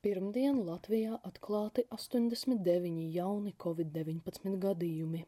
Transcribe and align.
Latvijā 0.00 1.18
atklāti 1.28 1.82
89 1.92 3.02
jauni 3.12 3.50
covid-19 3.60 4.54
gadījumi. 4.62 5.26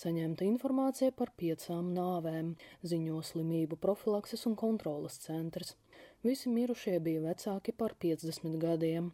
Saņemta 0.00 0.46
informācija 0.48 1.12
par 1.12 1.28
piecām 1.36 1.90
nāvēm, 1.92 2.54
ziņo 2.88 3.20
slimību 3.20 3.76
profilakses 3.76 4.46
un 4.48 4.56
kontrolas 4.56 5.20
centrs. 5.26 5.76
Visi 6.24 6.48
mirušie 6.48 6.96
bija 7.04 7.20
vecāki 7.20 7.76
par 7.76 7.92
50 8.00 8.56
gadiem. 8.64 9.12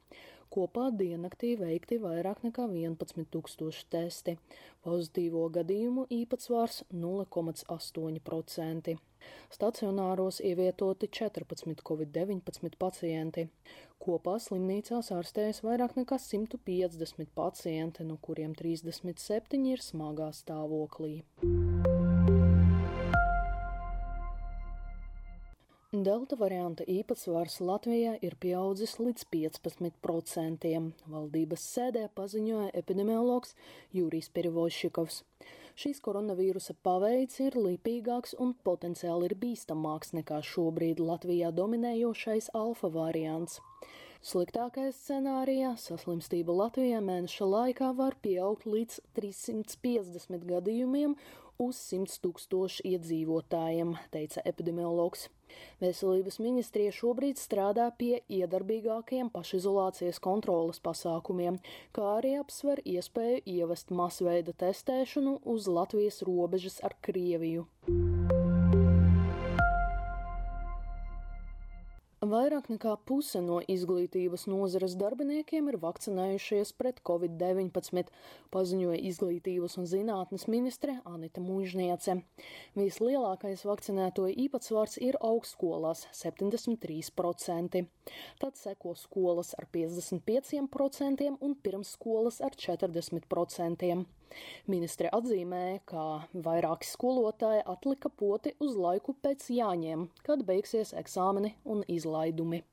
Kopā 0.49 0.95
diennaktī 0.95 1.59
veikti 1.59 1.99
vairāk 1.99 2.47
nekā 2.47 2.71
11 2.71 3.27
tūkstoši 3.35 3.87
testi. 3.91 4.39
Pozitīvo 4.87 5.49
gadījumu 5.59 6.07
īpatsvars 6.23 6.85
0,8%. 6.95 9.10
Stacionāros 9.53 10.41
ievietoti 10.45 11.09
14 11.09 11.85
covid-19 11.87 12.77
pacienti. 12.79 13.47
Kopā 14.01 14.39
slimnīcās 14.41 15.13
ārstējas 15.13 15.61
vairāk 15.67 15.99
nekā 16.01 16.17
150 16.17 17.35
pacienti, 17.37 18.07
no 18.09 18.17
kuriem 18.23 18.57
37 18.57 19.67
ir 19.75 19.85
smagā 19.85 20.31
stāvoklī. 20.37 21.19
Delta 25.91 26.37
varianta 26.39 26.85
īpatsvars 26.87 27.57
Latvijā 27.67 28.13
ir 28.23 28.37
pieaudzis 28.39 28.93
līdz 29.03 29.25
15%. 29.35 30.71
Valdības 31.11 31.65
sēdē 31.75 32.05
paziņoja 32.15 32.69
epidemiologs 32.79 33.57
Jurijs 33.99 34.31
Perivošikovs. 34.31 35.25
Šīs 35.79 36.01
koronavīrusa 36.05 36.75
paveids 36.83 37.39
ir 37.45 37.57
lipīgāks 37.59 38.35
un 38.43 38.55
potenciāli 38.67 39.31
ir 39.31 39.37
bīstamāks 39.43 40.15
nekā 40.19 40.41
šobrīd 40.43 41.03
Latvijā 41.03 41.53
dominējošais 41.55 42.51
alfa 42.59 42.91
variants. 42.95 43.61
Sliktākajā 44.21 44.91
scenārijā 44.93 45.71
saslimstība 45.81 46.53
Latvijā 46.53 46.99
mēneša 47.01 47.47
laikā 47.49 47.87
var 47.97 48.19
pieaugt 48.21 48.67
līdz 48.69 48.99
350 49.17 50.45
gadījumiem 50.51 51.15
uz 51.61 51.81
100 51.89 52.19
tūkstošu 52.21 52.85
iedzīvotājiem, 52.91 53.95
teica 54.13 54.45
epidemiologs. 54.45 55.31
Veselības 55.81 56.37
ministrija 56.45 56.93
šobrīd 56.93 57.41
strādā 57.41 57.89
pie 57.97 58.21
iedarbīgākiem 58.29 59.33
pašizolācijas 59.33 60.21
kontrolas 60.21 60.85
pasākumiem, 60.85 61.57
kā 61.97 62.13
arī 62.19 62.37
apsver 62.43 62.85
iespēju 62.85 63.41
ievest 63.57 63.89
masveida 63.89 64.53
testēšanu 64.53 65.39
uz 65.49 65.65
Latvijas 65.81 66.21
robežas 66.29 66.83
ar 66.85 66.97
Krieviju. 67.01 67.65
Vairāk 72.21 72.67
nekā 72.69 72.99
puse 73.09 73.41
no 73.41 73.63
izglītības 73.65 74.43
nozares 74.53 74.93
darbiniekiem 75.01 75.71
ir 75.73 75.79
vakcinējušies 75.81 76.75
pret 76.77 76.99
covid-19, 77.09 78.11
paziņoja 78.53 78.99
izglītības 79.09 79.79
un 79.81 79.89
zinātnes 79.89 80.45
ministre 80.53 80.99
Anita 81.09 81.41
Mūžniece. 81.41 82.19
Vislielākais 82.77 83.65
vakcinēto 83.65 84.29
īpatsvars 84.29 85.01
ir 85.01 85.17
augstskolās- 85.17 86.05
73%. 86.21 87.87
Tad 88.39 88.53
seko 88.53 88.93
skolas 88.93 89.55
ar 89.57 89.65
55% 89.73 91.39
un 91.41 91.55
pirmsskolas 91.57 92.43
ar 92.45 92.53
40%. 92.53 94.05
Ministre 94.71 95.11
atzīmēja, 95.17 95.81
ka 95.91 96.05
vairāki 96.47 96.89
skolotāji 96.89 97.65
atlika 97.67 98.13
poti 98.13 98.55
uz 98.61 98.77
laiku 98.79 99.17
pēc 99.23 99.49
jāņem, 99.55 100.09
kad 100.27 100.45
beigsies 100.49 100.95
eksāmeni 100.97 101.55
un 101.65 101.85
izlaidumi. 101.89 102.65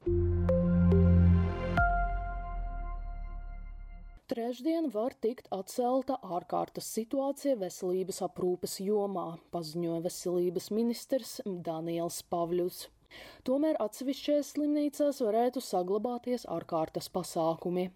Trešdien 4.27 4.89
var 4.91 5.13
tikt 5.23 5.47
atcelta 5.55 6.17
ārkārtas 6.19 6.89
situācija 6.97 7.55
veselības 7.61 8.19
aprūpes 8.25 8.73
jomā, 8.83 9.37
paziņoja 9.55 10.01
veselības 10.03 10.67
ministrs 10.75 11.37
Daniels 11.45 12.19
Pavļus. 12.27 12.81
Tomēr 13.47 13.79
atsevišķās 13.79 14.49
slimnīcās 14.53 15.21
varētu 15.23 15.63
saglabāties 15.63 16.43
ārkārtas 16.51 17.07
pasākumi. 17.13 17.87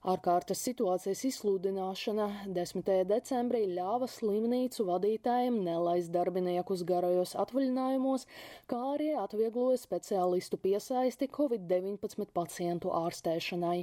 Ārkārtas 0.00 0.62
situācijas 0.64 1.26
izsludināšana 1.28 2.26
10. 2.56 2.86
decembrī 3.10 3.66
ļāva 3.68 4.06
slimnīcu 4.08 4.86
vadītājiem 4.88 5.58
nelaist 5.66 6.08
darbiniekus 6.14 6.86
garajos 6.88 7.34
atvaļinājumos, 7.44 8.24
kā 8.72 8.80
arī 8.94 9.10
atviegloja 9.20 9.76
speciālistu 9.82 10.56
piesaisti 10.56 11.28
Covid-19 11.36 12.32
pacientu 12.32 12.96
ārstēšanai. 12.96 13.82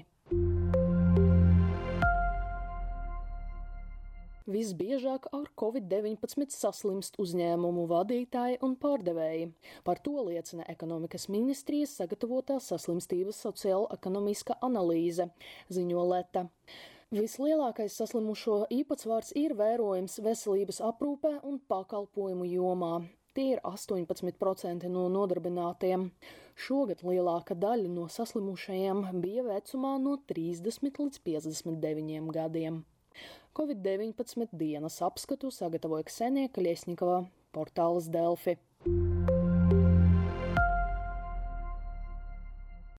Visbiežāk 4.47 5.25
ar 5.35 5.49
covid-19 5.59 6.53
saslimst 6.55 7.17
uzņēmumu 7.19 7.81
vadītāji 7.91 8.61
un 8.63 8.77
pārdevēji. 8.79 9.49
Par 9.83 9.99
to 9.99 10.23
liecina 10.23 10.63
ekonomikas 10.71 11.27
ministrijas 11.27 11.97
sagatavotā 11.99 12.55
saslimstības 12.63 13.41
sociāla-ekonomiska 13.43 14.55
analīze, 14.69 15.27
ziņo 15.67 16.07
Leta. 16.13 16.45
Vislielākais 17.11 17.99
saslimušo 17.99 18.61
īpatsvars 18.71 19.35
ir 19.35 19.57
vērojams 19.59 20.15
veselības 20.23 20.79
aprūpē 20.93 21.37
un 21.43 21.59
pakalpojumu 21.67 22.47
jomā. 22.47 22.95
Tie 23.35 23.51
ir 23.57 23.65
18% 23.67 24.87
no 24.87 25.09
nodarbinātiem. 25.11 26.11
Šogad 26.55 27.03
lielākā 27.03 27.59
daļa 27.59 27.91
no 27.99 28.07
saslimušajiem 28.07 29.09
bija 29.19 29.43
vecumā 29.51 29.97
no 29.99 30.15
30 30.31 30.87
līdz 31.03 31.25
59 31.27 32.31
gadiem. 32.39 32.85
Covid-19 33.57 34.51
dienas 34.53 34.99
apskatu 35.01 35.49
sagatavoja 35.53 36.05
Ksenija 36.05 36.51
Kaļiesnikova, 36.53 37.23
portāls 37.55 38.11
Delfi. 38.13 38.57